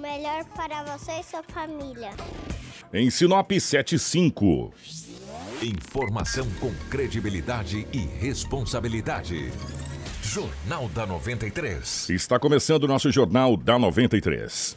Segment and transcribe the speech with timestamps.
[0.00, 2.10] melhor para você e sua família.
[2.92, 4.72] Em Sinop 75.
[5.62, 9.52] Informação com credibilidade e responsabilidade.
[10.22, 12.08] Jornal da 93.
[12.10, 14.76] Está começando o nosso Jornal da 93.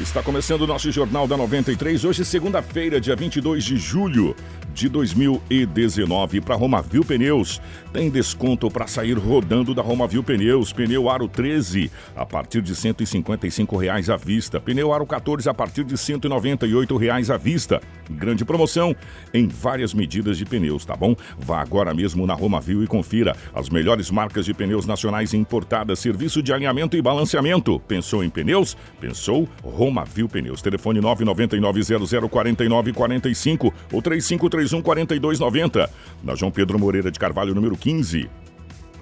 [0.00, 4.36] Está começando o nosso Jornal da 93, hoje segunda-feira, dia 22 de julho
[4.76, 7.62] de 2019 para Romavil Pneus.
[7.94, 10.70] Tem desconto para sair rodando da Romavil Pneus.
[10.70, 14.60] Pneu Aro 13 a partir de 155 reais à vista.
[14.60, 17.80] Pneu Aro 14 a partir de 198 reais à vista.
[18.10, 18.94] Grande promoção
[19.32, 21.16] em várias medidas de pneus, tá bom?
[21.38, 26.42] Vá agora mesmo na Romavil e confira as melhores marcas de pneus nacionais importadas, serviço
[26.42, 27.80] de alinhamento e balanceamento.
[27.80, 28.76] Pensou em pneus?
[29.00, 30.60] Pensou Romavil Pneus.
[30.60, 35.90] Telefone 999 004945 ou 353 99131 4290.
[36.22, 38.28] Na João Pedro Moreira de Carvalho, número 15.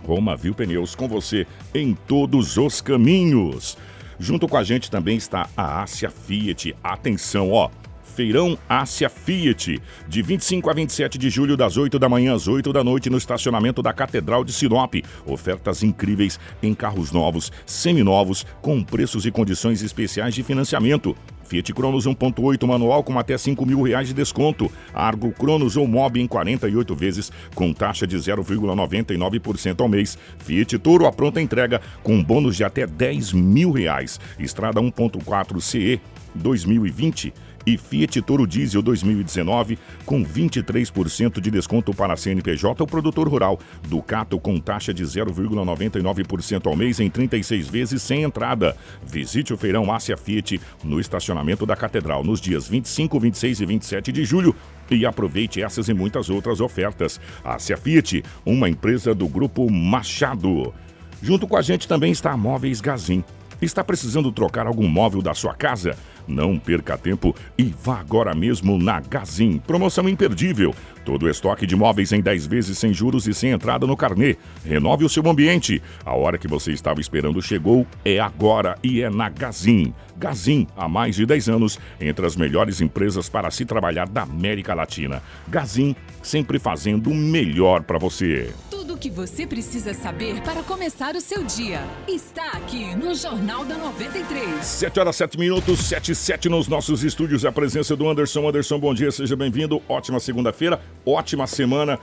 [0.07, 3.77] Romavil Pneus com você em todos os caminhos.
[4.19, 6.75] Junto com a gente também está a Ásia Fiat.
[6.83, 7.71] Atenção, ó.
[8.15, 12.73] Feirão Ásia Fiat, de 25 a 27 de julho, das 8 da manhã às 8
[12.73, 14.95] da noite, no estacionamento da Catedral de Sinop.
[15.27, 21.17] Ofertas incríveis em carros novos, seminovos, com preços e condições especiais de financiamento.
[21.45, 24.71] Fiat Cronos 1.8 manual com até 5 mil reais de desconto.
[24.95, 30.17] Argo Cronos ou Mob em 48 vezes com taxa de 0,99% ao mês.
[30.39, 34.19] Fiat Toro a pronta entrega com bônus de até 10 mil reais.
[34.39, 36.01] Estrada 1.4 CE
[36.35, 37.33] 2020
[37.67, 43.59] e Fiat Toro Diesel 2019 com 23% de desconto para CNPJ ou produtor rural.
[43.89, 48.77] Ducato com taxa de 0,99% ao mês em 36 vezes sem entrada.
[49.05, 54.13] Visite o feirão Ásia Fiat no estacionamento da Catedral nos dias 25, 26 e 27
[54.13, 54.55] de julho
[54.91, 57.21] e aproveite essas e muitas outras ofertas.
[57.43, 60.75] Ásia Fiat, uma empresa do grupo Machado.
[61.23, 63.25] Junto com a gente também está a Móveis Gazin.
[63.61, 65.97] Está precisando trocar algum móvel da sua casa?
[66.27, 69.59] Não perca tempo e vá agora mesmo na Gazin.
[69.59, 70.75] Promoção imperdível.
[71.05, 74.37] Todo estoque de móveis em 10 vezes sem juros e sem entrada no carnê.
[74.65, 75.83] Renove o seu ambiente.
[76.05, 79.93] A hora que você estava esperando chegou, é agora e é na Gazin.
[80.17, 84.75] Gazin, há mais de 10 anos, entre as melhores empresas para se trabalhar da América
[84.75, 85.23] Latina.
[85.49, 88.51] Gazin, sempre fazendo o melhor para você.
[88.85, 93.65] Tudo o que você precisa saber para começar o seu dia está aqui no Jornal
[93.65, 94.63] da 93.
[94.63, 97.47] 7 horas 7 minutos, 7 e 7 nos nossos estúdios.
[97.47, 98.47] A presença do Anderson.
[98.47, 99.81] Anderson, bom dia, seja bem-vindo.
[99.89, 101.99] Ótima segunda-feira, ótima semana.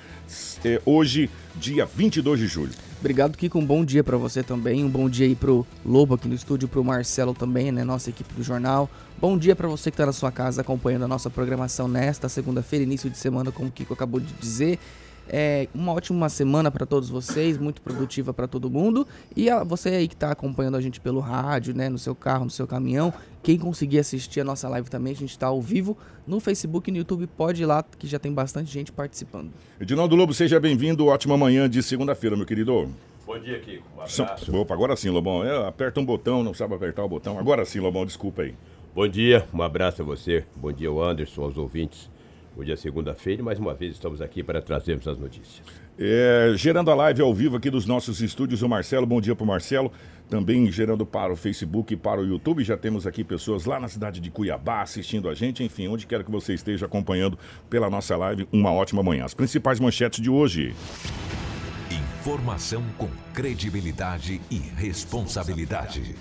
[0.65, 2.71] É, hoje, dia 22 de julho.
[2.99, 3.59] Obrigado, Kiko.
[3.59, 4.83] Um bom dia para você também.
[4.83, 7.83] Um bom dia aí pro Lobo aqui no estúdio, pro Marcelo também, né?
[7.83, 8.89] Nossa equipe do jornal.
[9.19, 12.83] Bom dia para você que tá na sua casa acompanhando a nossa programação nesta segunda-feira,
[12.83, 14.79] início de semana, como o Kiko acabou de dizer.
[15.33, 19.07] É uma ótima semana para todos vocês, muito produtiva para todo mundo.
[19.33, 22.43] E a, você aí que está acompanhando a gente pelo rádio, né, no seu carro,
[22.43, 25.97] no seu caminhão, quem conseguir assistir a nossa live também, a gente está ao vivo
[26.27, 29.51] no Facebook e no YouTube, pode ir lá que já tem bastante gente participando.
[29.79, 31.07] Edinaldo Lobo, seja bem-vindo.
[31.07, 32.89] Ótima manhã de segunda-feira, meu querido.
[33.25, 33.87] Bom dia, Kiko.
[33.97, 34.57] Um abraço.
[34.57, 35.45] Opa, agora sim, Lobão.
[35.45, 37.39] É, aperta um botão, não sabe apertar o botão.
[37.39, 38.53] Agora sim, Lobão, desculpa aí.
[38.93, 40.43] Bom dia, um abraço a você.
[40.53, 42.09] Bom dia, Anderson, aos ouvintes.
[42.56, 45.62] Hoje é segunda-feira e mais uma vez estamos aqui para trazermos as notícias.
[45.97, 49.45] É, gerando a live ao vivo aqui dos nossos estúdios, o Marcelo, bom dia pro
[49.45, 49.91] Marcelo.
[50.29, 52.63] Também gerando para o Facebook e para o YouTube.
[52.63, 55.63] Já temos aqui pessoas lá na cidade de Cuiabá assistindo a gente.
[55.63, 57.38] Enfim, onde quer que você esteja acompanhando
[57.69, 59.25] pela nossa live, uma ótima manhã.
[59.25, 60.73] As principais manchetes de hoje.
[61.91, 66.16] Informação com credibilidade e responsabilidade.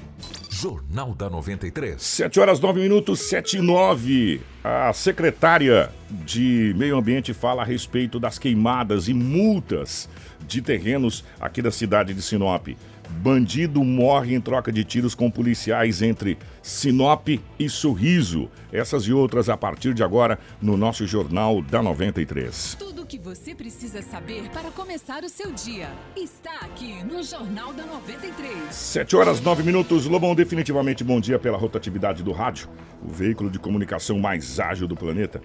[0.61, 2.03] Jornal da 93.
[2.03, 4.43] 7 horas 9 minutos, 7 e 9.
[4.63, 10.07] A secretária de Meio Ambiente fala a respeito das queimadas e multas
[10.47, 12.69] de terrenos aqui da cidade de Sinop.
[13.09, 17.29] Bandido morre em troca de tiros com policiais entre Sinop
[17.59, 18.51] e Sorriso.
[18.71, 22.77] Essas e outras a partir de agora no nosso Jornal da 93.
[22.79, 27.85] Tudo que você precisa saber para começar o seu dia está aqui no Jornal da
[27.85, 28.73] 93.
[28.73, 30.07] 7 horas 9 minutos.
[30.07, 32.69] Lobão, definitivamente bom dia pela rotatividade do rádio,
[33.03, 35.43] o veículo de comunicação mais ágil do planeta.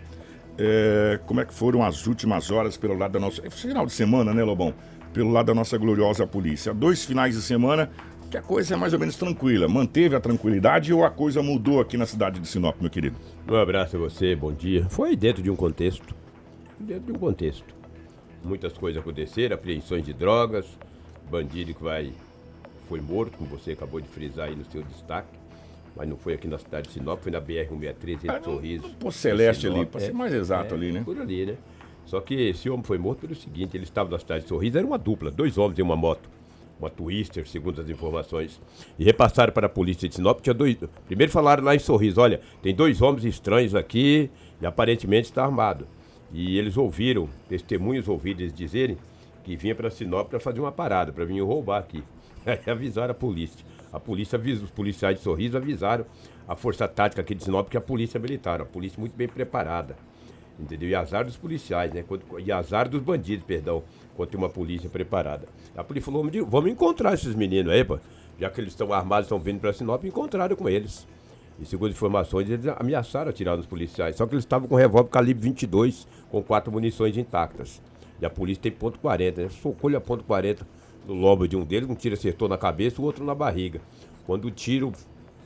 [0.59, 3.41] É, como é que foram as últimas horas pelo lado da nossa.
[3.43, 4.71] É final de semana, né, Lobão?
[5.11, 6.71] Pelo lado da nossa gloriosa polícia.
[6.71, 7.89] Dois finais de semana
[8.29, 9.67] que a coisa é mais ou menos tranquila.
[9.67, 13.17] Manteve a tranquilidade ou a coisa mudou aqui na cidade de Sinop, meu querido?
[13.49, 14.85] Um abraço a você, bom dia.
[14.87, 16.24] Foi dentro de um contexto.
[16.79, 17.73] Dentro de um contexto.
[18.43, 20.65] Muitas coisas aconteceram, apreensões de drogas,
[21.29, 22.13] bandido que vai
[22.87, 25.29] foi morto, como você acabou de frisar aí no seu destaque.
[25.95, 28.89] Mas não foi aqui na cidade de Sinop, foi na BR-163, entre Ah, Sorriso.
[28.99, 31.01] Poço Celeste ali, pra ser mais exato ali, né?
[31.03, 31.55] Por ali, né?
[32.05, 34.85] Só que esse homem foi morto pelo seguinte, ele estava na cidade de Sorriso, era
[34.85, 36.29] uma dupla, dois homens em uma moto.
[36.77, 38.59] Uma Twister, segundo as informações.
[38.99, 40.77] E repassaram para a polícia de Sinop, tinha dois...
[41.07, 44.29] Primeiro falaram lá em Sorriso, olha, tem dois homens estranhos aqui
[44.61, 45.87] e aparentemente está armado.
[46.31, 48.97] E eles ouviram, testemunhos eles dizerem
[49.43, 52.03] que vinha para Sinop para fazer uma parada, para vir roubar aqui.
[52.45, 53.65] Aí avisaram a polícia.
[53.93, 56.05] A polícia avisou, os policiais de Sorriso avisaram
[56.47, 59.95] a força tática aqui de Sinop que a polícia militar, a polícia muito bem preparada.
[60.59, 60.87] Entendeu?
[60.89, 62.03] E azar dos policiais, né?
[62.39, 63.83] E azar dos bandidos, perdão,
[64.15, 65.47] quando tem uma polícia preparada.
[65.75, 67.99] A polícia falou, "Vamos- vamos encontrar esses meninos aí, pô.
[68.39, 71.05] Já que eles estão armados, estão vindo para Sinop, encontraram com eles.
[71.59, 74.15] E segundo informações, eles ameaçaram atirar nos policiais.
[74.15, 77.81] Só que eles estavam com revólver calibre 22, com quatro munições intactas.
[78.21, 79.49] E a polícia tem ponto 40, né?
[79.49, 80.67] Socou-lhe a ponto 40
[81.07, 83.79] no lombo de um deles, um tiro acertou na cabeça, o outro na barriga.
[84.25, 84.91] Quando o tiro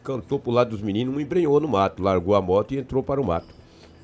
[0.03, 3.19] cantou pro lado dos meninos, um embrenhou no mato, largou a moto e entrou para
[3.19, 3.53] o mato.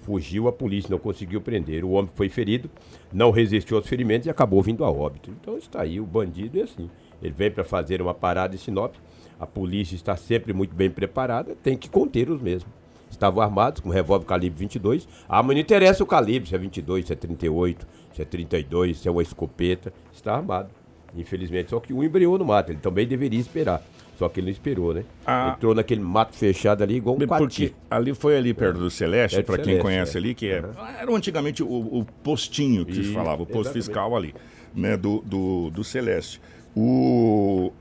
[0.04, 1.84] Fugiu, a polícia não conseguiu prender.
[1.84, 2.70] O homem foi ferido,
[3.12, 5.32] não resistiu aos ferimentos e acabou vindo a óbito.
[5.32, 6.90] Então está aí, o bandido é assim.
[7.22, 8.94] Ele vem para fazer uma parada em Sinop,
[9.40, 12.72] a polícia está sempre muito bem preparada, tem que conter os mesmos.
[13.10, 15.08] Estavam armados com revólver calibre 22.
[15.28, 19.00] Ah, mas não interessa o calibre, se é 22, se é 38, se é 32,
[19.00, 19.94] se é uma escopeta.
[20.14, 20.70] Está armado.
[21.16, 22.72] Infelizmente, só que um embreou no mato.
[22.72, 23.82] Ele também deveria esperar.
[24.18, 25.04] Só que ele não esperou, né?
[25.26, 25.54] Ah.
[25.56, 29.44] Entrou naquele mato fechado ali igual um Porque ali foi ali perto do Celeste, É
[29.44, 30.20] para quem Celeste, conhece é.
[30.20, 30.64] ali, que é,
[31.00, 33.86] era antigamente o, o postinho que se Isso, falava, o posto exatamente.
[33.86, 34.34] fiscal ali,
[34.74, 36.42] né, do, do, do Celeste.
[36.76, 37.72] O...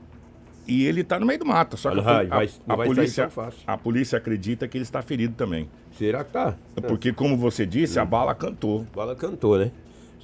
[0.67, 3.29] E ele tá no meio do mato, só que a, a- a sair polícia,
[3.67, 5.69] a polícia acredita que ele está ferido também.
[5.97, 6.55] Será que tá?
[6.87, 8.85] Porque, como você disse, a bala cantou.
[8.93, 9.71] A bala cantou, né?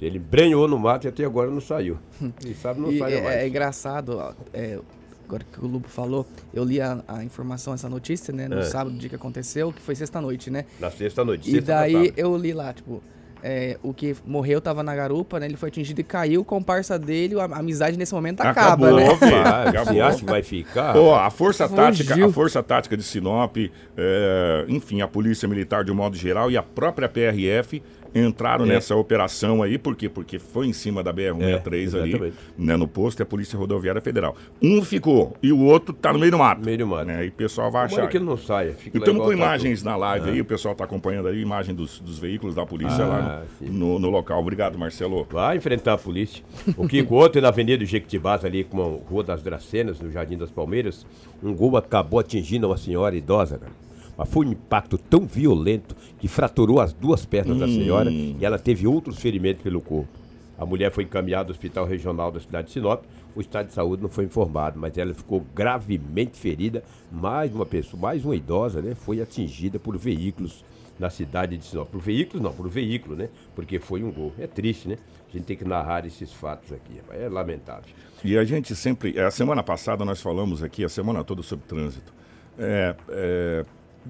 [0.00, 1.96] Ele brenhou no mato e até agora não saiu.
[2.40, 3.36] Quem sabe não E sai é, mais.
[3.36, 4.80] é engraçado, é,
[5.24, 8.62] agora que o Lupo falou, eu li a, a informação, essa notícia, né, no É.
[8.64, 10.64] sábado, dia que aconteceu, que foi sexta-noite, né?
[10.80, 11.48] Na sexta-noite.
[11.48, 12.14] E sexta daí passada.
[12.20, 13.00] eu li lá, tipo,
[13.42, 15.46] é, o que morreu tava na garupa, né?
[15.46, 19.16] Ele foi atingido e caiu, comparsa dele, a, a amizade nesse momento acaba, Acabou, né?
[19.16, 19.40] filho.
[19.68, 20.02] Acabou.
[20.02, 20.96] acha que vai ficar?
[20.96, 21.84] Ó, a força Fugiu.
[21.84, 23.56] tática, a força tática de Sinop,
[23.96, 27.82] é, enfim, a polícia militar de um modo geral e a própria PRF
[28.14, 28.68] entraram É.
[28.68, 30.08] nessa operação aí, por quê?
[30.08, 34.00] Porque foi em cima da BR-163 É, ali, né, no posto, e a Polícia Rodoviária
[34.00, 34.36] Federal.
[34.62, 36.64] Um ficou e o outro tá no meio do mato.
[36.64, 37.06] Meio do mato.
[37.06, 38.10] Né, e o pessoal vai Tomara achar.
[38.10, 38.72] que ele não saia.
[38.74, 40.32] Fica E estamos com tá imagens na live Ah.
[40.32, 43.72] aí, o pessoal tá acompanhando aí, imagem dos, dos veículos da polícia Ah, lá no,
[43.72, 44.40] no, no local.
[44.40, 45.26] Obrigado, Marcelo.
[45.30, 46.42] Vai enfrentar a polícia.
[46.76, 50.50] O Kiko, ontem na Avenida Jequitibás, ali com a Rua das Dracenas, no Jardim das
[50.50, 51.06] Palmeiras,
[51.42, 53.72] um gol acabou atingindo uma senhora idosa, cara.
[54.16, 58.58] Mas foi um impacto tão violento que fraturou as duas pernas da senhora e ela
[58.58, 60.22] teve outros ferimentos pelo corpo.
[60.58, 63.04] A mulher foi encaminhada ao Hospital Regional da cidade de Sinop.
[63.34, 66.84] O estado de saúde não foi informado, mas ela ficou gravemente ferida.
[67.10, 70.64] Mais uma pessoa, mais uma idosa, né, foi atingida por veículos
[70.98, 71.88] na cidade de Sinop.
[71.88, 73.28] Por veículos não, por veículo, né?
[73.56, 74.32] Porque foi um gol.
[74.38, 74.98] É triste, né?
[75.28, 77.00] A gente tem que narrar esses fatos aqui.
[77.10, 77.90] É lamentável.
[78.22, 79.18] E a gente sempre.
[79.18, 82.12] A semana passada nós falamos aqui, a semana toda, sobre trânsito.
[82.58, 83.64] É, é,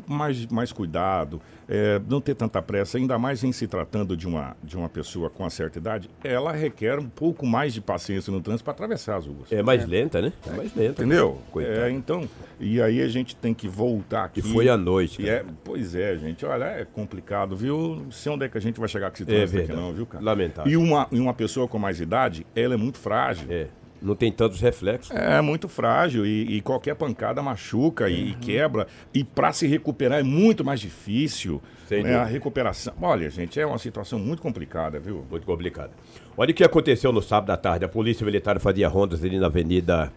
[0.06, 4.56] mais, mais cuidado, é, não ter tanta pressa, ainda mais em se tratando de uma,
[4.62, 8.40] de uma pessoa com uma certa idade, ela requer um pouco mais de paciência no
[8.40, 9.50] trânsito para atravessar as ruas.
[9.50, 10.32] É mais lenta, né?
[10.46, 11.02] É mais lenta.
[11.02, 11.38] Entendeu?
[11.50, 11.80] Coitado.
[11.80, 12.28] É, então,
[12.60, 14.40] e aí a gente tem que voltar aqui.
[14.40, 16.44] E foi à noite, E é, pois é, gente.
[16.44, 17.96] Olha, é complicado, viu?
[18.04, 19.92] Não sei onde é que a gente vai chegar com esse É trânsito aqui, não,
[19.92, 20.24] viu, cara?
[20.24, 20.70] Lamentável.
[20.70, 23.46] E uma, e uma pessoa com mais idade, ela é muito frágil.
[23.50, 23.68] É.
[24.02, 25.14] Não tem tantos reflexos.
[25.14, 28.28] É muito frágil e, e qualquer pancada machuca e, Uhum.
[28.30, 28.86] e quebra.
[29.14, 31.62] E para se recuperar é muito mais difícil.
[31.90, 32.14] Né?
[32.16, 32.94] A recuperação.
[33.02, 35.24] Olha, gente, é uma situação muito complicada, viu?
[35.30, 35.90] Muito complicado.
[36.36, 37.84] Olha o que aconteceu no sábado à tarde.
[37.84, 40.10] A polícia militar fazia rondas ali na avenida.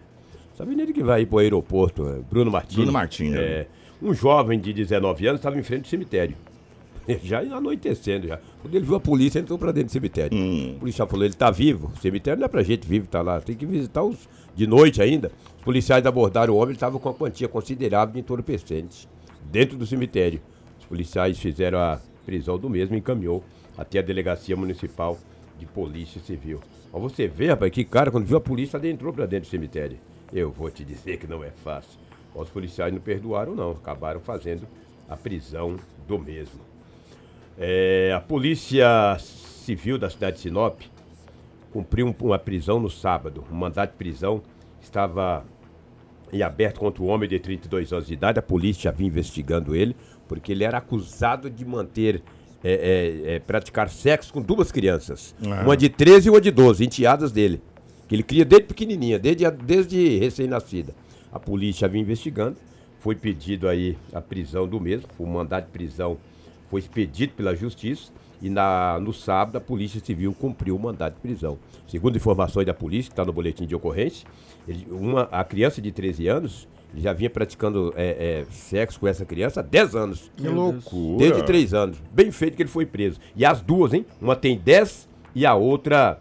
[0.54, 2.76] Essa avenida que vai para o aeroporto, é, Bruno Martins.
[2.76, 3.40] Bruno Martins, né?
[3.42, 3.66] É.
[4.02, 6.34] Um jovem de 19 anos estava em frente ao cemitério.
[7.22, 8.38] Já anoitecendo já.
[8.60, 10.36] Quando ele viu a polícia, entrou pra dentro do cemitério.
[10.36, 10.74] Hum.
[10.76, 11.92] O policial falou, ele tá vivo.
[11.94, 13.40] O cemitério não é pra gente vivo, tá lá.
[13.40, 15.30] Tem que visitar os de noite ainda.
[15.58, 19.08] Os policiais abordaram o homem, ele tava com uma quantia considerável de entorpecentes
[19.50, 20.40] dentro do cemitério.
[20.80, 23.44] Os policiais fizeram a prisão do mesmo e encaminhou
[23.76, 25.18] até a delegacia municipal
[25.58, 26.60] de polícia civil.
[26.92, 29.98] Mas você vê, rapaz, que cara, quando viu a polícia, adentrou pra dentro do cemitério.
[30.32, 31.98] Eu vou te dizer que não é fácil.
[32.34, 33.70] Os policiais não perdoaram, não.
[33.72, 34.66] Acabaram fazendo
[35.08, 36.60] a prisão do mesmo.
[37.58, 40.80] É, a Polícia Civil da cidade de Sinop
[41.72, 43.44] cumpriu um- uma prisão no sábado.
[43.50, 44.42] Um mandato de prisão
[44.80, 45.44] estava
[46.32, 48.38] em aberto contra um homem de 32 anos de idade.
[48.38, 49.96] A polícia já vinha investigando ele,
[50.28, 52.22] porque ele era acusado de manter,
[52.62, 55.34] é, é, é, praticar sexo com duas crianças.
[55.46, 55.62] Ah.
[55.62, 57.60] Uma de 13 e uma de 12, enteadas dele.
[58.08, 60.94] Que ele cria desde pequenininha, desde, desde recém-nascida.
[61.32, 62.56] A polícia vinha investigando.
[63.00, 65.06] Foi pedido aí a prisão do mesmo.
[65.18, 66.16] O mandado de prisão
[66.70, 68.12] foi expedido pela justiça.
[68.42, 71.58] E na, no sábado a Polícia Civil cumpriu o mandado de prisão.
[71.88, 74.26] Segundo informações da polícia, que está no boletim de ocorrência,
[74.68, 79.24] ele- uma, a criança de 13 anos já vinha praticando é, é, sexo com essa
[79.24, 80.30] criança há 10 anos.
[80.36, 81.18] Que loucura.
[81.18, 81.98] Desde 3 anos.
[82.12, 83.18] Bem feito que ele foi preso.
[83.34, 84.04] E as duas, hein?
[84.20, 86.20] Uma tem 10 e a outra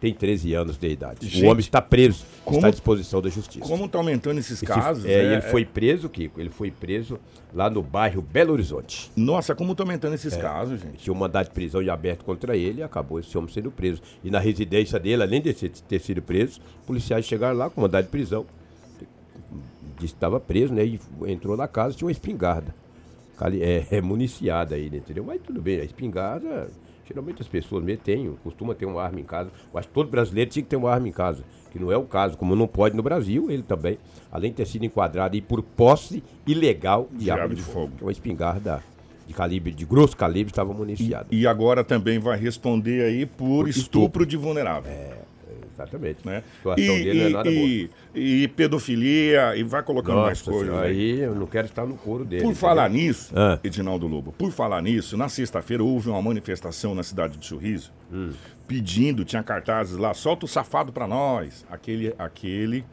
[0.00, 1.28] tem 13 anos de idade.
[1.28, 3.64] Gente, o homem está preso, como- está à disposição da justiça.
[3.66, 5.04] Como tá aumentando esses Esse- casos?
[5.04, 7.18] é, e ele foi preso, Kiko, ele foi preso
[7.52, 9.10] lá no bairro Belo Horizonte.
[9.16, 10.98] Nossa, como tá aumentando esses casos, gente?
[10.98, 14.00] Tinha um mandado de prisão em aberto contra ele e acabou esse homem sendo preso.
[14.22, 18.10] E na residência dele, além de ter sido preso, policiais chegaram lá com mandado de
[18.10, 18.46] prisão.
[19.98, 20.84] Disse que estava preso, né?
[20.84, 22.74] E entrou na casa, tinha uma espingarda.
[23.60, 25.24] É, é municiada aí, entendeu?
[25.24, 26.68] Mas tudo bem, a espingarda,
[27.10, 29.50] geralmente as pessoas mesmo têm, costuma ter uma arma em casa.
[29.72, 31.42] Eu acho que todo brasileiro tinha que ter uma arma em casa.
[31.72, 33.98] Que não é o caso, como não pode no Brasil, ele também,
[34.30, 37.74] além de ter sido enquadrado aí por posse ilegal de, De arma de de fogo.
[37.88, 37.92] fogo.
[38.02, 38.82] Uma espingarda
[39.26, 41.26] de calibre, de grosso calibre, estava municiada.
[41.30, 44.26] E agora também vai responder aí por, Por estupro, estupro.
[44.26, 44.92] de vulnerável.
[45.82, 46.26] Exatamente.
[46.26, 46.38] Né?
[46.38, 47.66] A situação e, dele não é e- nada boa.
[47.66, 50.68] e- e pedofilia, e vai colocando mais Nossa, coisas.
[50.68, 51.12] senhora, aí.
[51.12, 52.42] aí eu não quero estar no couro dele.
[52.42, 52.60] Por entendeu?
[52.60, 53.58] falar nisso, Ah.
[53.64, 58.30] Edinaldo Lobo, por falar nisso, na sexta-feira houve uma manifestação na cidade de Sorriso, Hum.
[58.66, 61.64] pedindo, tinha cartazes lá, solta o safado pra nós.
[61.70, 62.84] Aquele, aquele,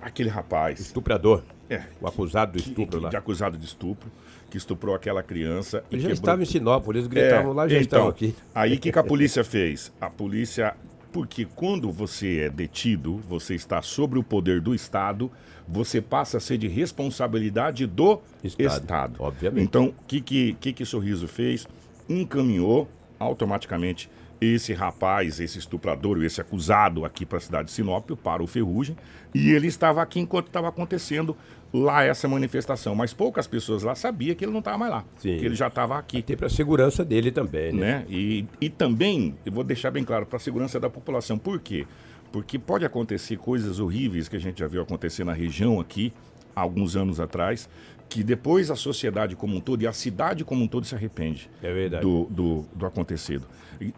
[0.00, 1.42] aquele rapaz, Estuprador.
[1.70, 1.82] É.
[2.00, 3.08] O acusado do estupro que- lá.
[3.08, 4.10] de acusado de estupro,
[4.50, 5.82] que estuprou aquela criança.
[5.90, 8.34] e Ele já quebrou- estava em Sinop, eles gritavam lá, já então, estavam aqui.
[8.54, 9.90] Aí o que, que a polícia fez?
[10.00, 10.74] A polícia.
[11.12, 15.30] Porque quando você é detido, você está sobre o poder do Estado,
[15.68, 19.16] você passa a ser de responsabilidade do Estado, Estado.
[19.18, 19.62] obviamente.
[19.62, 21.66] Então, o que, que, que, que Sorriso fez?
[22.08, 22.88] Encaminhou
[23.18, 28.46] automaticamente esse rapaz, esse estuprador, esse acusado aqui para a cidade de Sinop, para o
[28.46, 28.96] Ferrugem,
[29.32, 31.36] e ele estava aqui enquanto estava acontecendo
[31.72, 32.94] lá essa manifestação.
[32.94, 35.38] Mas poucas pessoas lá sabiam que ele não estava mais lá, Sim.
[35.38, 37.98] que ele já estava aqui Tem para segurança dele também, né?
[37.98, 38.06] né?
[38.08, 41.38] E, e também, eu vou deixar bem claro, para a segurança da população.
[41.38, 41.86] Por quê?
[42.30, 46.12] Porque pode acontecer coisas horríveis que a gente já viu acontecer na região aqui,
[46.56, 47.68] há alguns anos atrás,
[48.08, 51.48] que depois a sociedade como um todo e a cidade como um todo se arrepende
[51.62, 52.02] É verdade.
[52.02, 53.46] do, do, do acontecido.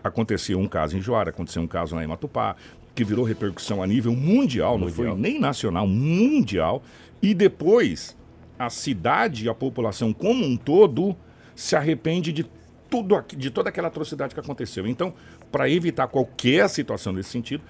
[0.02, 2.54] Aconteceu um caso em Joara, aconteceu um caso lá em Matupá,
[2.94, 5.18] que virou repercussão a nível mundial, não foi Mundial.
[5.20, 6.82] nem nacional, mundial.
[7.24, 8.14] E depois
[8.58, 11.16] a cidade a população como um todo
[11.54, 12.44] se arrepende de
[12.90, 14.86] tudo de toda aquela atrocidade que aconteceu.
[14.86, 15.14] Então,
[15.50, 17.64] para evitar qualquer situação nesse sentido,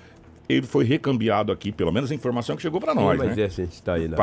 [0.48, 3.44] ele foi recambiado aqui, pelo menos a informação que chegou para nós, mas né?
[3.44, 4.16] essa está aí na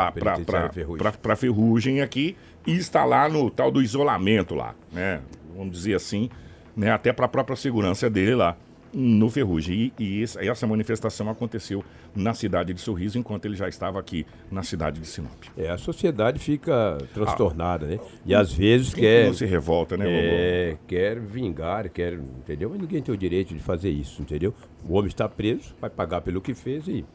[1.21, 2.35] Para ferrugem aqui
[2.67, 5.21] e está lá no tal do isolamento lá, né?
[5.55, 6.29] Vamos dizer assim,
[6.75, 6.91] né?
[6.91, 8.57] Até para a própria segurança dele lá
[8.93, 9.91] no Ferrugem.
[9.97, 11.83] E, e essa, essa manifestação aconteceu
[12.15, 15.31] na cidade de Sorriso, enquanto ele já estava aqui na cidade de Sinop.
[15.57, 17.99] É, a sociedade fica transtornada, né?
[18.25, 22.69] E às vezes quer, não se revolta, né, é, quer vingar, quer, entendeu?
[22.69, 24.53] Mas ninguém tem o direito de fazer isso, entendeu?
[24.87, 27.05] O homem está preso, vai pagar pelo que fez e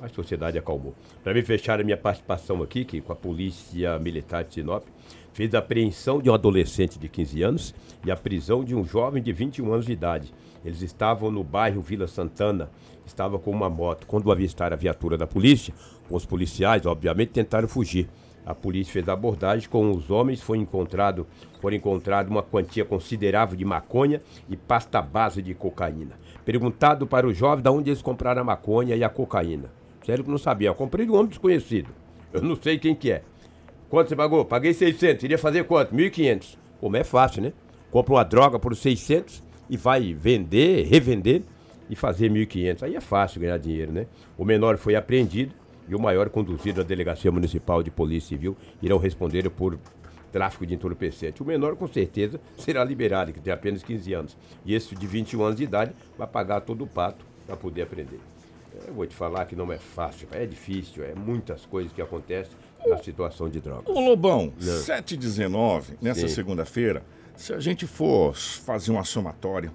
[0.00, 0.94] a sociedade acalmou.
[1.22, 4.84] Para me fechar a minha participação aqui, que com a Polícia Militar de Sinop,
[5.32, 7.74] fez a apreensão de um adolescente de 15 anos
[8.04, 10.34] e a prisão de um jovem de 21 anos de idade.
[10.64, 12.70] Eles estavam no bairro Vila Santana,
[13.04, 14.06] estava com uma moto.
[14.06, 15.74] Quando avistaram a viatura da polícia,
[16.08, 18.08] os policiais, obviamente, tentaram fugir.
[18.44, 21.26] A polícia fez a abordagem com os homens, foi encontrado,
[21.60, 26.18] foram encontrado uma quantia considerável de maconha e pasta base de cocaína.
[26.44, 29.70] Perguntado para o jovem de onde eles compraram a maconha e a cocaína.
[30.04, 30.68] Sério que não sabia.
[30.68, 31.90] Eu comprei de um homem desconhecido.
[32.32, 33.22] Eu não sei quem que é.
[33.88, 34.44] Quanto você pagou?
[34.44, 35.22] Paguei 600.
[35.22, 35.94] Iria fazer quanto?
[35.94, 36.56] 1.500.
[36.80, 37.52] Como é fácil, né?
[37.92, 41.42] Compra uma droga por 600 e vai vender, revender
[41.88, 42.82] e fazer 1.500.
[42.82, 44.06] Aí é fácil ganhar dinheiro, né?
[44.36, 45.54] O menor foi apreendido
[45.88, 49.78] e o maior conduzido à Delegacia Municipal de Polícia Civil irão responder por
[50.32, 51.42] tráfico de entorpecente.
[51.42, 54.36] O menor, com certeza, será liberado, que tem apenas 15 anos.
[54.64, 58.20] E esse de 21 anos de idade vai pagar todo o pato para poder aprender.
[58.86, 62.52] Eu vou te falar que não é fácil, é difícil, é muitas coisas que acontecem
[62.86, 63.94] na situação de drogas.
[63.94, 67.02] Ô Lobão, 7 e 19 nessa segunda-feira,
[67.36, 69.72] se a gente for fazer uma somatória,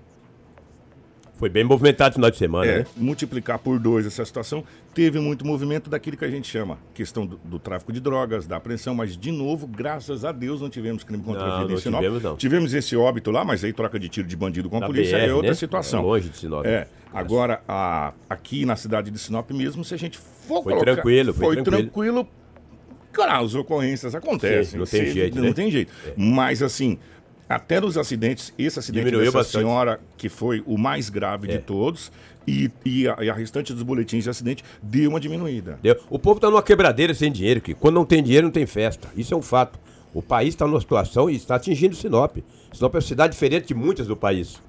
[1.40, 2.86] Foi bem movimentado no final de semana, É, né?
[2.98, 7.38] multiplicar por dois essa situação, teve muito movimento daquilo que a gente chama questão do,
[7.44, 11.22] do tráfico de drogas, da apreensão, mas de novo, graças a Deus, não tivemos crime
[11.22, 12.02] contra Não, a vida não em Sinop.
[12.02, 12.36] tivemos, não.
[12.38, 15.16] Tivemos esse óbito lá, mas aí troca de tiro de bandido com a Na polícia
[15.16, 15.56] BR, é outra né?
[15.56, 16.00] situação.
[16.00, 16.66] É longe de Sinop.
[16.66, 16.88] É.
[17.14, 21.34] Agora, a- aqui na cidade de Sinop mesmo, se a gente for Foi colocar- tranquilo,
[21.36, 21.78] foi tranquilo.
[21.84, 22.28] tranquilo.
[23.14, 24.64] Claro, as ocorrências acontecem.
[24.72, 25.54] Sim, não tem Se- jeito, Não né?
[25.54, 25.92] tem jeito.
[26.18, 26.98] Mas assim,
[27.50, 29.64] até nos acidentes, esse acidente Diminuiu dessa bastante.
[29.64, 31.54] senhora, que foi o mais grave É.
[31.54, 32.12] de todos,
[32.48, 35.74] e, e, a, e a restante dos boletins de acidente deu uma diminuída.
[35.80, 36.02] Entendeu?
[36.10, 39.08] O povo tá numa quebradeira sem dinheiro, que quando não tem dinheiro não tem festa.
[39.16, 39.80] Isso é um fato.
[40.14, 42.38] O país está numa situação e está atingindo Sinop.
[42.74, 44.62] Sinop é uma cidade diferente de muitas do país.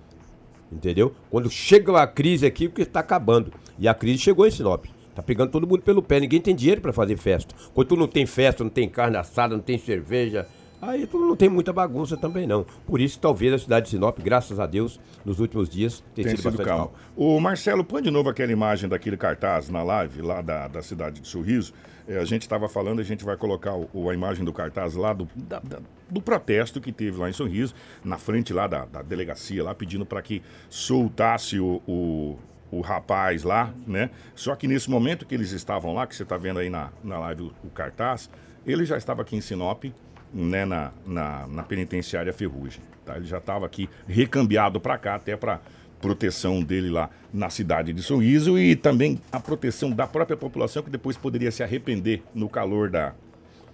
[0.70, 1.14] Entendeu?
[1.30, 3.52] Quando chega a crise aqui, porque está acabando.
[3.78, 4.84] E a crise chegou em Sinop.
[5.14, 6.20] Tá pegando todo mundo pelo pé.
[6.20, 7.54] Ninguém tem dinheiro para fazer festa.
[7.72, 10.46] Quando tu não tem festa, não tem carne assada, não tem cerveja,
[10.80, 12.64] aí tu não tem muita bagunça também não.
[12.86, 16.36] Por isso, talvez a cidade de Sinop, graças a Deus, nos últimos dias, Tem sido,
[16.36, 16.88] sido bastante calmo.
[16.88, 16.98] calmo.
[17.16, 21.20] O Marcelo, põe de novo aquela imagem daquele cartaz na live, lá da, da cidade
[21.20, 21.72] de Sorriso.
[22.06, 25.12] É, a gente estava falando, a gente vai colocar o- a imagem do cartaz lá
[25.12, 29.02] do, da- da- do protesto que teve lá em Sorriso, na frente lá da, da
[29.02, 32.38] delegacia, lá pedindo para que soltasse o, o,
[32.70, 34.08] o rapaz lá, né?
[34.34, 37.18] Só que nesse momento que eles estavam lá, que você está vendo aí na, na
[37.18, 38.30] live o, o cartaz,
[38.66, 39.84] ele já estava aqui em Sinop,
[40.32, 42.82] né, na, na, na penitenciária Ferrugem.
[43.04, 43.16] Tá?
[43.16, 45.60] Ele já estava aqui recambiado para cá, até para
[46.00, 50.90] proteção dele lá na cidade de Sorriso e também a proteção da própria população que
[50.90, 53.14] depois poderia se arrepender no calor da,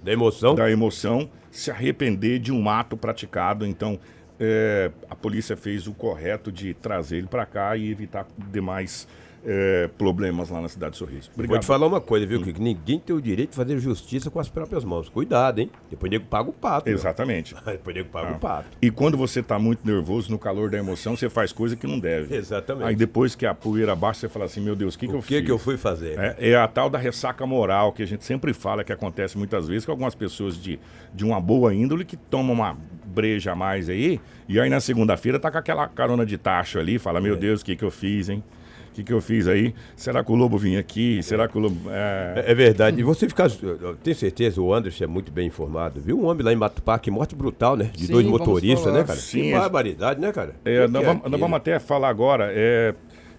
[0.02, 0.54] Da emoção.
[0.54, 3.66] da emoção, se arrepender de um ato praticado.
[3.66, 3.99] Então,
[4.40, 9.06] é, a polícia fez o correto de trazer ele para cá e evitar demais
[9.46, 11.30] é, problemas lá na cidade de Sorriso.
[11.36, 14.40] Vou te falar uma coisa, viu, que ninguém tem o direito de fazer justiça com
[14.40, 15.10] as próprias mãos.
[15.10, 15.70] Cuidado, hein?
[15.90, 16.88] Depois nego paga o pato.
[16.88, 17.54] Exatamente.
[17.66, 18.36] Depois nego paga Ah.
[18.36, 18.68] o pato.
[18.80, 21.98] E quando você tá muito nervoso, no calor da emoção, você faz coisa que não
[21.98, 22.34] deve.
[22.34, 22.88] Exatamente.
[22.88, 25.18] Aí depois que a poeira baixa, você fala assim, meu Deus, o que, que eu
[25.18, 25.44] O que fiz?
[25.44, 26.18] que eu fui fazer?
[26.18, 29.68] É, é a tal da ressaca moral que a gente sempre fala que acontece muitas
[29.68, 30.80] vezes com algumas pessoas de,
[31.12, 32.78] de uma boa índole que tomam uma
[33.14, 36.99] breja a mais aí e aí na segunda-feira tá com aquela carona de tacho ali,
[36.99, 37.23] fala, É.
[37.23, 38.42] meu Deus, o que que eu fiz, hein?
[38.90, 39.75] O que que eu fiz aí?
[39.97, 41.21] Será que o Lobo vinha aqui?
[41.21, 41.90] Será que o Lobo...
[41.90, 42.44] É...
[42.47, 43.00] É, é verdade.
[43.00, 43.50] E você ficar.
[43.61, 46.00] eu tenho certeza, o Anderson é muito bem informado.
[46.00, 47.90] Viu um homem lá em Matupá, que morte brutal, né?
[47.92, 49.18] De Sim, dois motoristas, né, cara?
[49.18, 50.54] Sim, que é- barbaridade, né, cara?
[50.64, 52.53] É, nós, é vamos, nós vamos até falar agora.
[52.55, 52.94] é,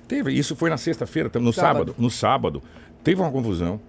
[0.09, 1.77] teve, isso foi na sexta-feira, no sábado.
[1.77, 1.95] Sábado.
[1.97, 2.63] No sábado.
[3.01, 3.79] Teve uma confusão.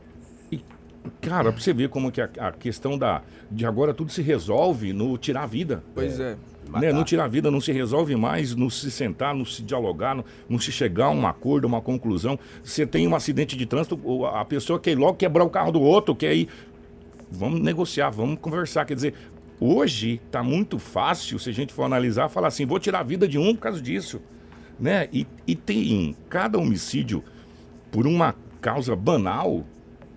[1.21, 4.93] Cara, pra você ver como que a, a questão da, de agora tudo se resolve
[4.93, 5.83] no tirar a vida.
[5.95, 6.37] Pois é.
[6.69, 6.93] Né?
[6.93, 10.25] No tirar a vida não se resolve mais no se sentar, no se dialogar, no,
[10.49, 12.39] no se chegar a um acordo, uma conclusão.
[12.63, 16.15] Você tem um acidente de trânsito, a pessoa quer logo quebrar o carro do outro,
[16.15, 16.49] quer ir.
[17.31, 18.85] Vamos negociar, vamos conversar.
[18.85, 19.15] Quer dizer,
[19.61, 23.29] hoje tá muito fácil, se a gente for analisar, falar assim, vou tirar a vida
[23.29, 24.21] de um por causa disso.
[24.79, 25.09] Né?
[25.13, 27.23] E, e tem cada homicídio
[27.91, 29.65] por uma causa banal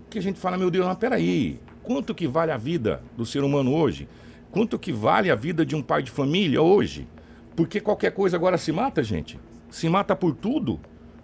[0.10, 3.44] que a gente fala, meu Deus, mas peraí, quanto que vale a vida do ser
[3.44, 4.08] humano hoje?
[4.52, 7.08] Quanto que vale a vida de um pai de família hoje?
[7.56, 9.40] Porque qualquer coisa agora se mata, gente.
[9.70, 10.80] Se mata por tudo,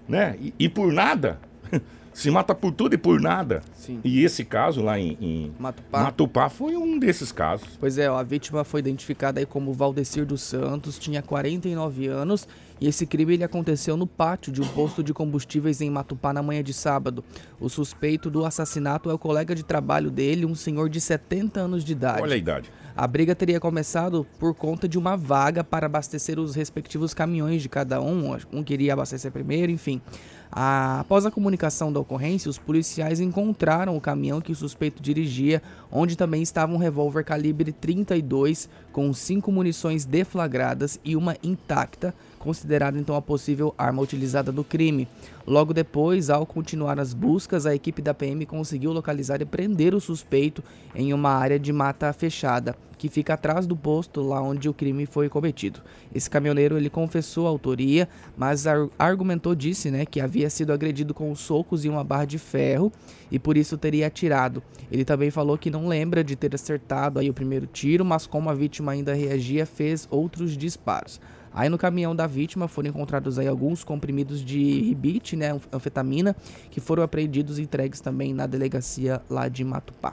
[0.07, 0.37] né?
[0.39, 1.39] E, e por nada.
[2.15, 3.61] se mata por tudo e por nada.
[3.73, 3.99] Sim.
[4.01, 6.03] E esse caso lá em, em Matupá.
[6.03, 7.67] Matupá foi um desses casos.
[7.77, 12.47] Pois é, a vítima foi identificada aí como Valdecir dos Santos, tinha 49 anos
[12.79, 16.41] e esse crime ele aconteceu no pátio de um posto de combustíveis em Matupá na
[16.41, 17.21] manhã de sábado.
[17.59, 21.83] O suspeito do assassinato é o colega de trabalho dele, um senhor de 70 anos
[21.83, 22.21] de idade.
[22.21, 22.71] Olha a idade.
[22.97, 27.67] A briga teria começado por conta de uma vaga para abastecer os respectivos caminhões de
[27.67, 28.37] cada um.
[28.53, 30.01] Um queria abastecer primeiro, enfim.
[30.49, 36.15] Após a comunicação da ocorrência, os policiais encontraram o caminhão que o suspeito dirigia, onde
[36.15, 43.15] também estava um revólver calibre 32 com cinco munições deflagradas e uma intacta, considerada então
[43.15, 45.07] a possível arma utilizada no crime.
[45.47, 49.99] Logo depois, ao continuar as buscas, a equipe da PM conseguiu localizar e prender o
[49.99, 54.73] suspeito em uma área de mata fechada, que fica atrás do posto lá onde o
[54.73, 55.81] crime foi cometido.
[56.13, 61.13] Esse caminhoneiro ele confessou a autoria, mas ar- argumentou disse, né, que havia sido agredido
[61.13, 62.91] com socos e uma barra de ferro
[63.31, 64.61] e por isso teria atirado.
[64.91, 68.49] Ele também falou que não lembra de ter acertado aí o primeiro tiro, mas como
[68.51, 71.19] a vítima ainda reagia, fez outros disparos.
[71.55, 76.35] Aí no caminhão da vítima foram encontrados aí alguns comprimidos de ribite, né, anf- anfetamina,
[76.69, 80.11] que foram apreendidos e entregues também na delegacia lá de Matupá.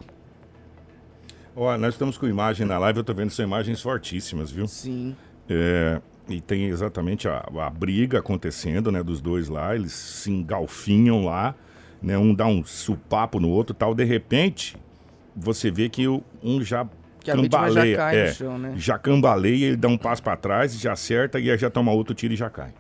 [1.57, 4.69] Olha, nós estamos com imagem na live, eu tô vendo são imagens fortíssimas, viu?
[4.69, 5.17] Sim.
[5.49, 11.25] É, e tem exatamente a, a briga acontecendo, né, dos dois lá, eles se engalfinham
[11.25, 11.57] lá,
[12.01, 14.77] né, um dá um supapo no outro tal, de repente,
[15.35, 16.87] você vê que o- um já
[17.23, 18.75] Que a vítima já cambaleia, cai no é, chão, né?
[18.77, 22.15] já cambaleia, ele dá um passo para trás, já acerta e aí já toma outro
[22.15, 22.73] tiro e já cai.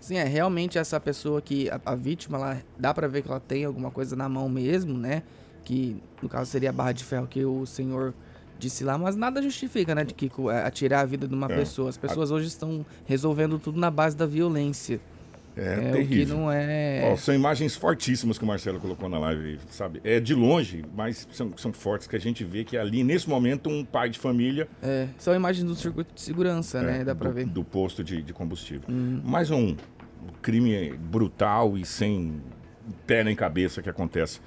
[0.00, 3.38] Sim, é realmente essa pessoa que a, a vítima, ela, dá para ver que ela
[3.40, 5.22] tem alguma coisa na mão mesmo, né?
[5.64, 8.14] Que no caso seria a barra de ferro que o senhor
[8.58, 11.56] disse lá, mas nada justifica, né, de Kiko, é, atirar a vida de uma É.
[11.56, 11.88] pessoa.
[11.88, 15.00] As pessoas hoje estão resolvendo tudo na base da violência.
[15.62, 16.36] É, o que terrível.
[16.38, 17.10] não é.
[17.12, 20.00] Ó, são imagens fortíssimas que o Marcelo colocou na live, sabe?
[20.02, 23.68] É de longe, mas são, são fortes que a gente vê que ali, nesse momento,
[23.68, 24.66] um pai de família.
[24.82, 27.00] é, são imagens do circuito de segurança, né?
[27.00, 27.44] é, Dá pra do, ver.
[27.46, 28.88] do posto de, de combustível.
[29.22, 29.76] Mais um
[30.40, 32.40] crime brutal e sem
[33.06, 34.40] pé nem cabeça que acontece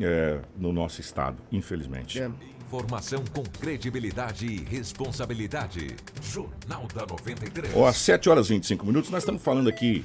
[0.00, 2.20] é, no nosso estado, infelizmente.
[2.22, 2.30] É.
[2.66, 5.94] Informação com credibilidade e responsabilidade.
[6.22, 7.72] Jornal da 93.
[7.76, 10.04] Ó, às 7 horas e 25 minutos, nós estamos falando aqui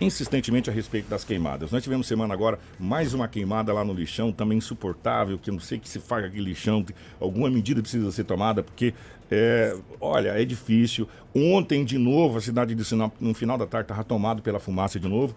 [0.00, 1.70] insistentemente a respeito das queimadas.
[1.70, 5.60] Nós tivemos semana agora mais uma queimada lá no lixão, também insuportável, que eu não
[5.60, 6.84] sei que se faz aquele lixão,
[7.20, 8.94] alguma medida precisa ser tomada, porque,
[9.30, 11.08] é, olha, é difícil.
[11.34, 14.98] Ontem, de novo, a cidade de Sinop, no final da tarde, estava tomado pela fumaça
[14.98, 15.34] de novo.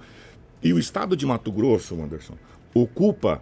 [0.62, 2.36] E o estado de Mato Grosso, Anderson,
[2.74, 3.42] ocupa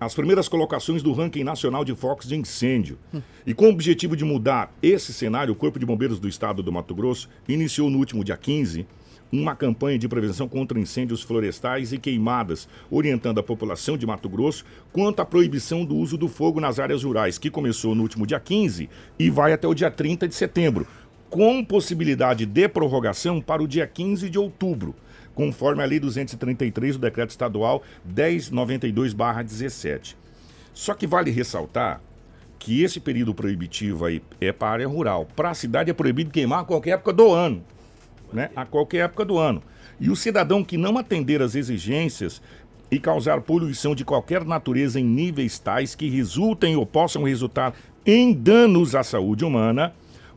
[0.00, 2.98] as primeiras colocações do ranking nacional de focos de incêndio.
[3.46, 6.70] E com o objetivo de mudar esse cenário, o Corpo de Bombeiros do Estado do
[6.70, 8.86] Mato Grosso iniciou no último dia 15
[9.32, 14.64] uma campanha de prevenção contra incêndios florestais e queimadas, orientando a população de Mato Grosso
[14.92, 18.40] quanto à proibição do uso do fogo nas áreas rurais, que começou no último dia
[18.40, 18.88] 15
[19.18, 20.86] e vai até o dia 30 de setembro,
[21.28, 24.94] com possibilidade de prorrogação para o dia 15 de outubro
[25.38, 27.80] conforme a Lei 233 do Decreto Estadual
[28.12, 30.16] 1092-17.
[30.74, 32.00] Só que vale ressaltar
[32.58, 35.28] que esse período proibitivo aí é para a área rural.
[35.36, 37.62] Para a cidade é proibido queimar a qualquer época do ano.
[38.32, 38.50] Né?
[38.54, 39.62] A qualquer época do ano.
[40.00, 42.40] E o cidadão que não atender às exigências
[42.90, 47.74] e causar poluição de qualquer natureza em níveis tais que resultem ou possam resultar
[48.06, 49.92] em danos à saúde humana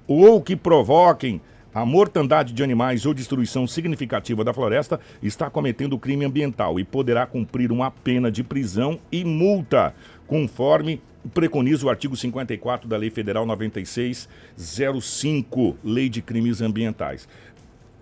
[0.08, 1.40] ou que provoquem
[1.74, 7.26] a mortandade de animais ou destruição significativa da floresta está cometendo crime ambiental e poderá
[7.26, 9.96] cumprir uma pena de prisão e multa,
[10.28, 11.02] conforme
[11.34, 17.26] preconiza o artigo 54 da Lei Federal 9605, Lei de Crimes Ambientais.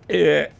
[0.10, 0.52] É.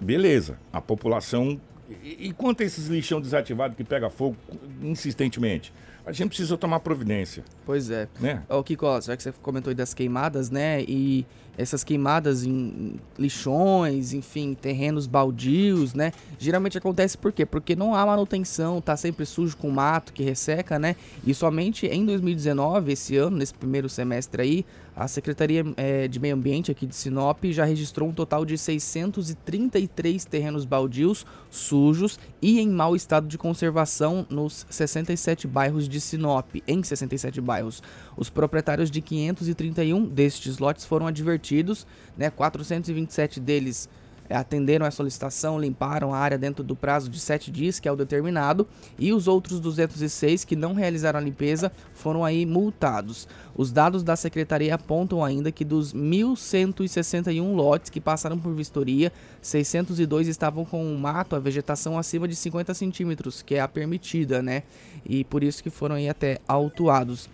[0.00, 1.60] Beleza, a população.
[2.02, 4.36] E, e quanto a esses lixão desativado que pega fogo
[4.82, 5.72] insistentemente?
[6.06, 8.06] A gente precisa tomar providência, Pois é.
[8.20, 8.42] né?
[8.48, 10.82] Ô, Kiko, ó, já que você comentou aí das queimadas, né?
[10.82, 11.24] E
[11.56, 16.12] essas queimadas em lixões, enfim, terrenos baldios, né?
[16.38, 17.46] Geralmente acontece por quê?
[17.46, 20.94] Porque não há manutenção, tá sempre sujo com mato que resseca, né?
[21.26, 26.34] E somente em 2019, esse ano, nesse primeiro semestre aí, a Secretaria eh, de Meio
[26.34, 32.68] Ambiente aqui de Sinop já registrou um total de 633 terrenos baldios sujos e em
[32.68, 37.82] mau estado de conservação nos 67 bairros de Sinop, em 67 bairros.
[38.16, 42.30] Os proprietários de 531 destes lotes foram advertidos, né?
[42.30, 43.88] 427 deles
[44.30, 47.96] atenderam a solicitação, limparam a área dentro do prazo de 7 dias, que é o
[47.96, 48.66] determinado,
[48.98, 53.28] e os outros 206 que não realizaram a limpeza foram aí multados.
[53.56, 60.28] Os dados da secretaria apontam ainda que dos 1.161 lotes que passaram por vistoria, 602
[60.28, 64.62] estavam com o mato, a vegetação acima de 50 centímetros, que é a permitida, né?
[65.04, 67.28] E por isso que foram aí até autuados.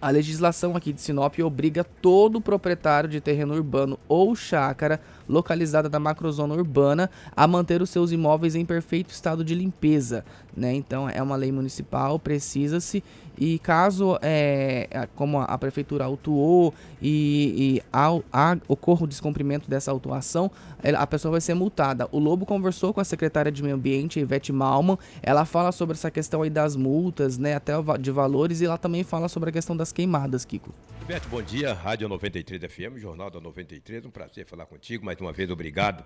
[0.00, 5.98] A legislação aqui de Sinop obriga todo proprietário de terreno urbano ou chácara localizada na
[5.98, 10.24] macrozona urbana a manter os seus imóveis em perfeito estado de limpeza,
[10.56, 10.72] né?
[10.74, 13.02] Então é uma lei municipal, precisa-se
[13.38, 19.06] e caso é, a- como a, a prefeitura autuou e, e ao- há- ocorra o
[19.06, 20.50] descumprimento dessa autuação,
[20.98, 22.08] a pessoa vai ser multada.
[22.12, 26.10] O Lobo conversou com a secretária de Meio Ambiente, Ivete Malman, ela fala sobre essa
[26.10, 29.76] questão aí das multas, né, até de valores e ela também fala sobre a questão
[29.76, 30.72] das queimadas, Kiko.
[31.06, 31.72] Beto, bom dia.
[31.74, 34.06] Rádio 93 FM, Jornal da 93.
[34.06, 35.04] Um prazer falar contigo.
[35.12, 36.02] Mais uma vez, obrigado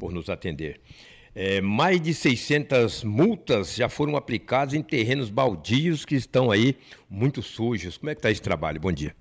[0.00, 0.80] por nos atender.
[1.34, 6.74] É, mais de 600 multas já foram aplicadas em terrenos baldios que estão aí
[7.10, 7.98] muito sujos.
[7.98, 8.80] Como é que está esse trabalho?
[8.80, 9.14] Bom dia.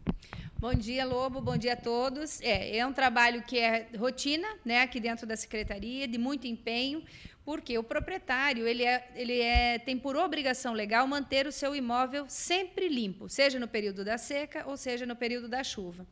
[0.58, 1.41] Bom dia, Lobo.
[1.41, 2.39] Bom dia a todos.
[2.39, 7.04] É, é um trabalho que é rotina, né, aqui dentro da secretaria, de muito empenho,
[7.43, 12.24] porque o proprietário ele, é, ele é, tem por obrigação legal manter o seu imóvel
[12.30, 16.08] sempre limpo, seja no período da seca ou seja no período da chuva.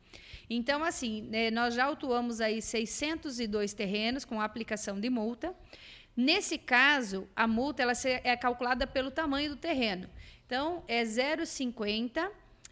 [0.48, 5.54] Então, assim, né, nós já autuamos aí 602 terrenos com aplicação de multa.
[6.16, 10.08] Nesse caso, a multa ela é calculada pelo tamanho do terreno.
[10.46, 12.30] Então, é 0,50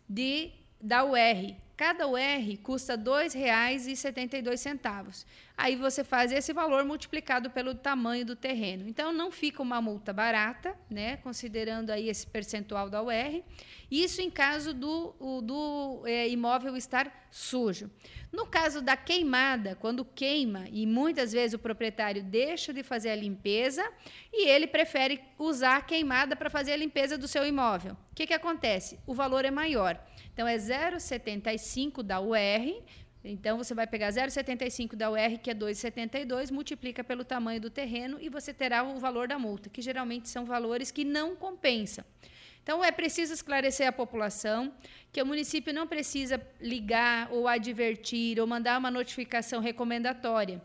[0.09, 1.55] de da UR.
[1.77, 5.25] Cada UR custa R$ 2,72.
[5.57, 8.89] Aí você faz esse valor multiplicado pelo tamanho do terreno.
[8.89, 13.43] Então não fica uma multa barata, né, considerando aí esse percentual da UR.
[13.91, 17.91] Isso em caso do, do é, imóvel estar sujo.
[18.31, 23.17] No caso da queimada, quando queima e muitas vezes o proprietário deixa de fazer a
[23.17, 23.87] limpeza
[24.33, 27.93] e ele prefere usar a queimada para fazer a limpeza do seu imóvel.
[28.11, 28.99] O que, que acontece?
[29.07, 30.03] O valor é maior.
[30.33, 32.83] Então é 0,75 da UR
[33.25, 38.19] então, você vai pegar 0,75 da UR, que é 2,72, multiplica pelo tamanho do terreno
[38.21, 42.05] e você terá o valor da multa, que geralmente são valores que não compensam.
[42.63, 44.73] Então, é preciso esclarecer à população
[45.13, 50.61] que o município não precisa ligar ou advertir ou mandar uma notificação recomendatória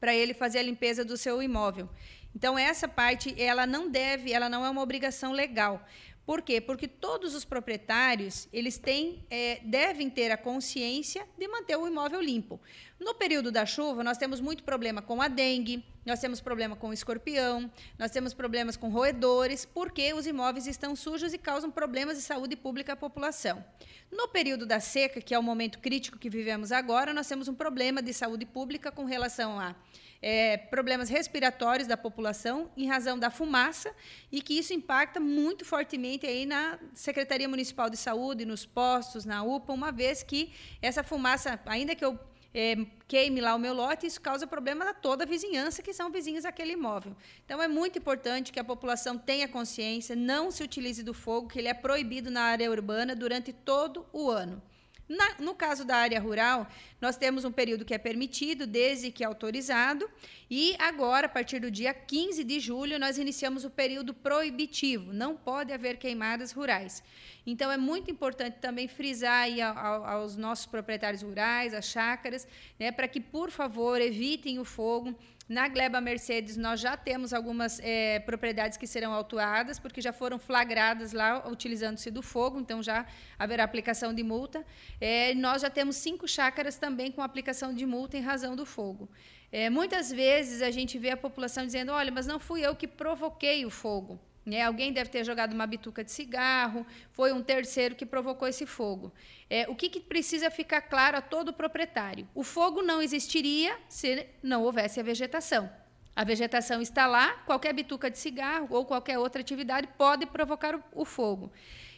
[0.00, 1.88] para ele fazer a limpeza do seu imóvel.
[2.34, 5.86] Então, essa parte, ela não deve, ela não é uma obrigação legal.
[6.24, 6.60] Por quê?
[6.60, 12.20] Porque todos os proprietários eles têm, é, devem ter a consciência de manter o imóvel
[12.20, 12.60] limpo.
[13.00, 16.90] No período da chuva, nós temos muito problema com a dengue, nós temos problema com
[16.90, 22.16] o escorpião, nós temos problemas com roedores, porque os imóveis estão sujos e causam problemas
[22.16, 23.64] de saúde pública à população.
[24.10, 27.54] No período da seca, que é o momento crítico que vivemos agora, nós temos um
[27.54, 29.74] problema de saúde pública com relação a
[30.22, 33.92] é, problemas respiratórios da população em razão da fumaça
[34.30, 39.42] e que isso impacta muito fortemente aí na Secretaria Municipal de Saúde, nos postos, na
[39.42, 42.16] UPA, uma vez que essa fumaça, ainda que eu
[42.54, 42.76] é,
[43.08, 46.44] queime lá o meu lote, isso causa problema a toda a vizinhança, que são vizinhos
[46.44, 47.16] daquele imóvel.
[47.44, 51.58] Então, é muito importante que a população tenha consciência, não se utilize do fogo, que
[51.58, 54.62] ele é proibido na área urbana durante todo o ano.
[55.08, 56.66] Na, no caso da área rural,
[57.00, 60.08] nós temos um período que é permitido, desde que autorizado,
[60.50, 65.12] e agora, a partir do dia 15 de julho, nós iniciamos o período proibitivo.
[65.12, 67.02] Não pode haver queimadas rurais.
[67.46, 72.46] Então, é muito importante também frisar aí aos nossos proprietários rurais, às chácaras,
[72.78, 75.14] né, para que, por favor, evitem o fogo.
[75.52, 80.38] Na Gleba Mercedes, nós já temos algumas é, propriedades que serão autuadas, porque já foram
[80.38, 83.04] flagradas lá utilizando-se do fogo, então já
[83.38, 84.64] haverá aplicação de multa.
[84.98, 89.10] É, nós já temos cinco chácaras também com aplicação de multa em razão do fogo.
[89.52, 92.88] É, muitas vezes a gente vê a população dizendo: olha, mas não fui eu que
[92.88, 94.18] provoquei o fogo.
[94.44, 94.62] Né?
[94.62, 99.12] Alguém deve ter jogado uma bituca de cigarro, foi um terceiro que provocou esse fogo.
[99.48, 102.28] É, o que, que precisa ficar claro a todo proprietário?
[102.34, 105.70] O fogo não existiria se não houvesse a vegetação.
[106.14, 110.82] A vegetação está lá, qualquer bituca de cigarro ou qualquer outra atividade pode provocar o,
[110.92, 111.50] o fogo.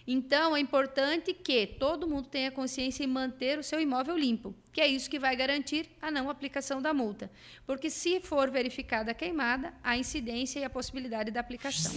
[0.06, 4.80] Então, é importante que todo mundo tenha consciência em manter o seu imóvel limpo, que
[4.80, 7.30] é isso que vai garantir a não aplicação da multa.
[7.66, 11.92] Porque, se for verificada a queimada, há incidência e a possibilidade da aplicação.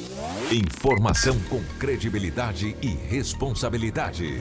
[0.52, 4.40] Informação com credibilidade e responsabilidade.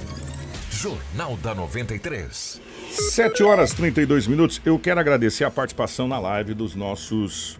[0.70, 2.60] Jornal da 93.
[2.90, 4.60] 7 horas 32 minutos.
[4.64, 7.58] Eu quero agradecer a participação na live dos nossos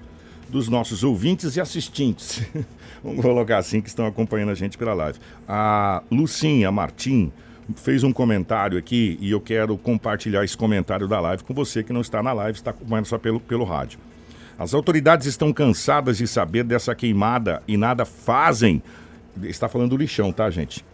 [0.49, 2.43] dos nossos ouvintes e assistentes.
[3.03, 5.19] Vamos colocar assim que estão acompanhando a gente pela live.
[5.49, 7.33] A Lucinha Martim
[7.75, 11.93] fez um comentário aqui e eu quero compartilhar esse comentário da live com você que
[11.93, 13.99] não está na live, está acompanhando só pelo, pelo rádio.
[14.59, 18.83] As autoridades estão cansadas de saber dessa queimada e nada fazem.
[19.43, 20.85] Está falando do lixão, tá, gente?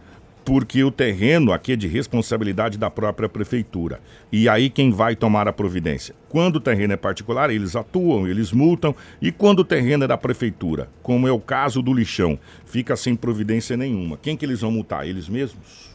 [0.45, 4.01] Porque o terreno aqui é de responsabilidade da própria prefeitura.
[4.31, 6.15] E aí quem vai tomar a providência?
[6.29, 10.19] Quando o terreno é particular, eles atuam, eles multam, e quando o terreno é da
[10.19, 14.17] prefeitura, como é o caso do lixão, fica sem providência nenhuma.
[14.17, 15.07] Quem que eles vão multar?
[15.07, 15.93] Eles mesmos?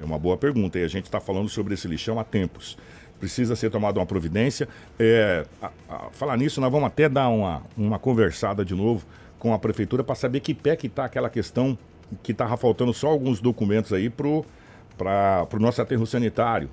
[0.00, 2.76] É uma boa pergunta, e a gente está falando sobre esse lixão há tempos.
[3.18, 4.68] Precisa ser tomada uma providência.
[4.98, 9.06] É, a, a, falar nisso, nós vamos até dar uma, uma conversada de novo
[9.38, 11.78] com a prefeitura para saber que pé que está aquela questão
[12.22, 16.70] que estava faltando só alguns documentos aí para o nosso aterro sanitário,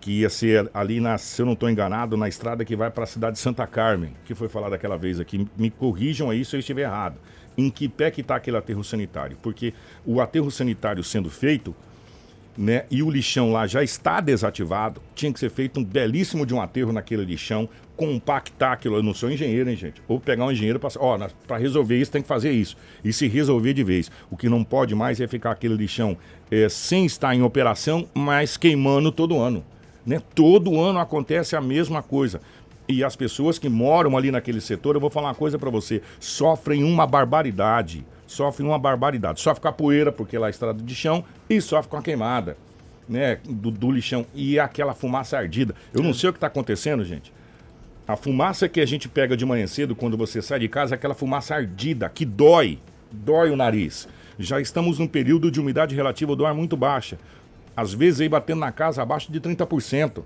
[0.00, 3.04] que ia ser ali, na, se eu não estou enganado, na estrada que vai para
[3.04, 5.48] a cidade de Santa Carmen, que foi falado aquela vez aqui.
[5.56, 7.18] Me corrijam aí se eu estiver errado.
[7.56, 9.36] Em que pé que está aquele aterro sanitário?
[9.40, 9.72] Porque
[10.04, 11.74] o aterro sanitário sendo feito,
[12.56, 16.52] né, e o lixão lá já está desativado, tinha que ser feito um belíssimo de
[16.52, 18.96] um aterro naquele lixão, compactar aquilo.
[18.96, 20.02] Eu não sou engenheiro, hein, gente?
[20.08, 21.56] Ou pegar um engenheiro para.
[21.56, 22.76] Resolver isso tem que fazer isso.
[23.04, 24.10] E se resolver de vez.
[24.30, 26.16] O que não pode mais é ficar aquele lixão
[26.50, 29.64] é, sem estar em operação, mas queimando todo ano.
[30.04, 30.20] Né?
[30.34, 32.40] Todo ano acontece a mesma coisa.
[32.88, 36.02] E as pessoas que moram ali naquele setor, eu vou falar uma coisa para você,
[36.18, 38.04] sofrem uma barbaridade.
[38.32, 39.40] Sofrem uma barbaridade.
[39.40, 42.56] Sofre com a poeira, porque lá é estrada de chão, e sofre com a queimada.
[43.08, 45.74] Né, do, do lixão e aquela fumaça ardida.
[45.92, 47.32] Eu não sei o que está acontecendo, gente.
[48.06, 50.96] A fumaça que a gente pega de manhã cedo quando você sai de casa é
[50.96, 52.78] aquela fumaça ardida, que dói,
[53.10, 54.08] dói o nariz.
[54.38, 57.18] Já estamos num período de umidade relativa do ar muito baixa.
[57.76, 60.22] Às vezes aí batendo na casa abaixo de 30%.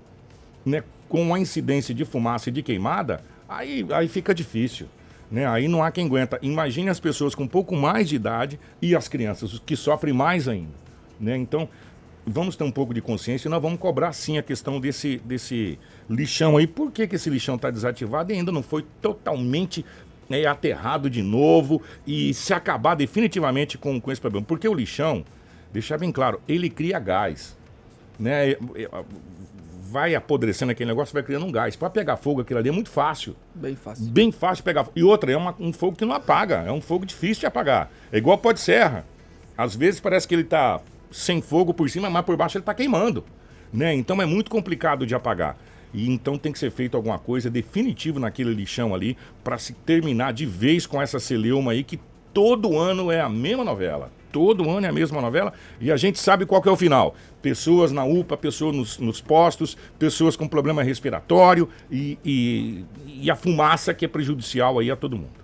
[0.63, 0.83] Né?
[1.07, 4.87] com a incidência de fumaça e de queimada, aí, aí fica difícil.
[5.29, 5.45] Né?
[5.45, 6.39] Aí não há quem aguenta.
[6.41, 10.47] Imagine as pessoas com um pouco mais de idade e as crianças, que sofrem mais
[10.47, 10.73] ainda.
[11.19, 11.37] Né?
[11.37, 11.67] Então,
[12.25, 15.79] vamos ter um pouco de consciência e nós vamos cobrar sim a questão desse, desse
[16.09, 16.67] lixão aí.
[16.67, 19.85] Por que, que esse lixão está desativado e ainda não foi totalmente
[20.29, 24.45] né, aterrado de novo e se acabar definitivamente com, com esse problema?
[24.45, 25.25] Porque o lixão,
[25.71, 27.57] deixar bem claro, ele cria gás.
[28.19, 28.55] Né?
[29.89, 31.75] Vai apodrecendo aquele negócio, vai criando um gás.
[31.75, 33.35] Para pegar fogo aquilo ali é muito fácil.
[33.55, 34.05] Bem fácil.
[34.05, 34.97] Bem fácil pegar fogo.
[34.97, 36.63] E outra, é uma, um fogo que não apaga.
[36.65, 37.89] É um fogo difícil de apagar.
[38.11, 39.05] É igual pó de serra.
[39.57, 40.79] Às vezes parece que ele tá
[41.11, 43.23] sem fogo por cima, mas por baixo ele tá queimando.
[43.71, 43.93] Né?
[43.93, 45.57] Então é muito complicado de apagar.
[45.93, 50.33] E então tem que ser feito alguma coisa definitivo naquele lixão ali para se terminar
[50.33, 51.99] de vez com essa celeuma aí que
[52.33, 56.19] todo ano é a mesma novela todo ano é a mesma novela e a gente
[56.19, 57.15] sabe qual é o final.
[57.41, 62.85] Pessoas na UPA, pessoas nos, nos postos, pessoas com problema respiratório e, e,
[63.21, 65.37] e, a fumaça que é prejudicial aí a todo mundo.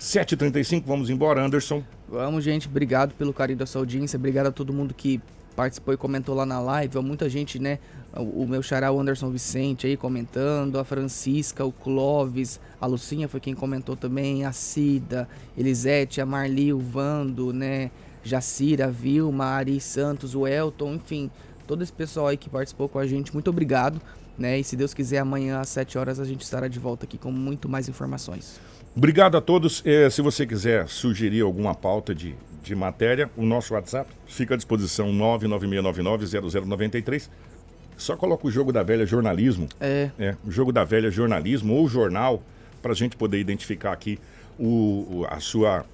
[0.00, 1.82] 7h35, vamos embora, Anderson.
[2.08, 2.68] Vamos, gente.
[2.68, 4.16] Obrigado pelo carinho da sua audiência.
[4.16, 5.20] Obrigado a todo mundo que
[5.56, 6.98] participou e comentou lá na live.
[7.00, 7.78] Muita gente, né?
[8.14, 13.26] O, o meu xará, o Anderson Vicente aí comentando, a Francisca, o Clóvis, a Lucinha
[13.26, 17.90] foi quem comentou também, a Cida, Elisete, a Marli, o Vando, né?
[18.22, 21.30] Jacira, Vilma, Ari Santos, o Elton, enfim,
[21.66, 24.00] todo esse pessoal aí que participou com a gente, muito obrigado.
[24.36, 24.58] Né?
[24.58, 27.32] E se Deus quiser, amanhã às 7 horas a gente estará de volta aqui com
[27.32, 28.60] muito mais informações.
[28.94, 29.82] Obrigado a todos.
[29.84, 32.34] Eh, se você quiser sugerir alguma pauta de,
[32.66, 37.28] de matéria, o nosso WhatsApp fica à disposição 996990093.
[37.96, 39.68] Só coloca o jogo da velha jornalismo.
[39.80, 40.10] É.
[40.18, 42.42] É, o jogo da velha jornalismo ou jornal,
[42.82, 44.18] para a gente poder identificar aqui
[44.58, 45.86] o, o a sua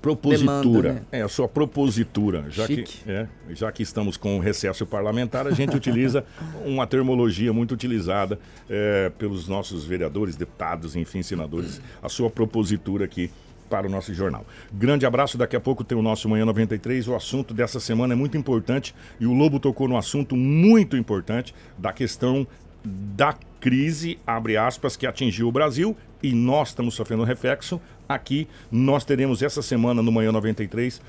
[0.00, 0.64] propositura.
[0.64, 1.02] Demanda, né?
[1.12, 2.46] É, a sua propositura.
[2.48, 6.24] Já que, é, já que estamos com o recesso parlamentar, a gente utiliza
[6.64, 11.82] uma termologia muito utilizada é, pelos nossos vereadores, deputados, enfim, senadores.
[12.02, 13.30] A sua propositura aqui
[13.70, 14.44] para o nosso jornal.
[14.72, 17.08] Grande abraço, daqui a pouco tem o nosso Manhã 93.
[17.08, 21.54] O assunto dessa semana é muito importante e o Lobo tocou no assunto muito importante
[21.78, 22.46] da questão
[22.84, 27.80] da crise, abre aspas, que atingiu o Brasil e nós estamos sofrendo reflexo.
[28.08, 31.00] Aqui nós teremos essa semana no Manhã 93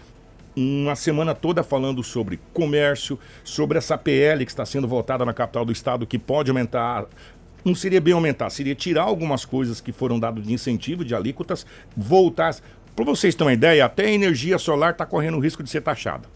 [0.56, 5.63] uma semana toda falando sobre comércio, sobre essa PL que está sendo votada na capital
[5.63, 7.06] do estado, que pode aumentar.
[7.63, 11.65] Não seria bem aumentar, seria tirar algumas coisas que foram dadas de incentivo, de alíquotas,
[11.95, 12.56] voltar.
[12.95, 15.82] Para vocês terem uma ideia, até a energia solar está correndo o risco de ser
[15.82, 16.28] taxada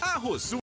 [0.00, 0.18] A